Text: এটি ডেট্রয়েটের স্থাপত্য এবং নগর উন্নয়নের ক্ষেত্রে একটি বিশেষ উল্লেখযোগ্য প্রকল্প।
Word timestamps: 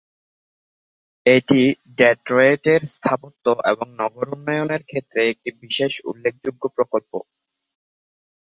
এটি 1.25 1.61
ডেট্রয়েটের 1.97 2.81
স্থাপত্য 2.95 3.43
এবং 3.71 3.87
নগর 3.99 4.27
উন্নয়নের 4.35 4.81
ক্ষেত্রে 4.83 5.19
একটি 5.31 5.49
বিশেষ 5.61 5.93
উল্লেখযোগ্য 6.09 6.63
প্রকল্প। 6.75 7.11